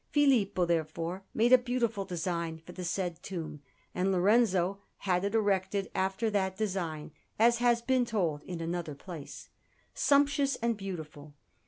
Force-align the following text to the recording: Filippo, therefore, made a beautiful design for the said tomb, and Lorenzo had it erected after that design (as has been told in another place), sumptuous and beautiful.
Filippo, 0.09 0.65
therefore, 0.65 1.21
made 1.31 1.53
a 1.53 1.59
beautiful 1.59 2.05
design 2.05 2.57
for 2.57 2.71
the 2.71 2.83
said 2.83 3.21
tomb, 3.21 3.61
and 3.93 4.11
Lorenzo 4.11 4.79
had 4.97 5.23
it 5.23 5.35
erected 5.35 5.91
after 5.93 6.31
that 6.31 6.57
design 6.57 7.11
(as 7.37 7.59
has 7.59 7.83
been 7.83 8.03
told 8.03 8.41
in 8.41 8.61
another 8.61 8.95
place), 8.95 9.49
sumptuous 9.93 10.55
and 10.55 10.75
beautiful. 10.75 11.35